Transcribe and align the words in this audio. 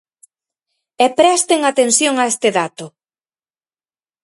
E 1.05 1.07
presten 1.19 1.59
atención 1.63 2.13
a 2.17 2.25
este 2.31 2.49
dato. 2.59 2.85